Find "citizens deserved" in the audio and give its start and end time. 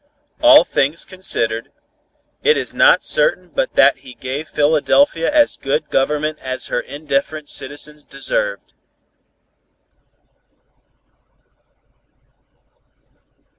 7.49-8.73